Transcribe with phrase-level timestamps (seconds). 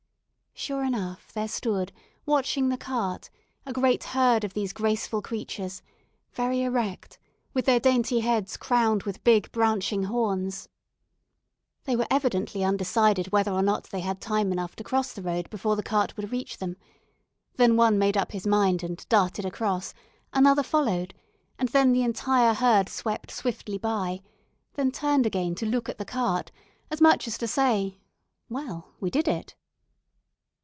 [0.53, 1.91] Sure enough, there stood,
[2.23, 3.31] watching the cart,
[3.65, 5.81] a great herd of these graceful creatures,
[6.33, 7.17] very erect,
[7.51, 10.69] with their dainty heads crowned with big, branching horns.
[11.85, 15.49] They were evidently undecided whether or not they had time enough to cross the road
[15.49, 16.77] before the cart would reach them;
[17.55, 19.95] then one made up his mind and darted across,
[20.31, 21.15] another followed,
[21.57, 24.21] and then the entire herd swept swiftly by,
[24.75, 26.51] then turned again to look at the cart,
[26.91, 27.97] as much as to say,
[28.47, 29.55] "Well, we did it."